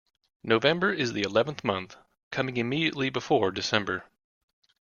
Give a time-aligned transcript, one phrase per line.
[0.43, 1.95] November is the eleventh month,
[2.31, 4.03] coming immediately before December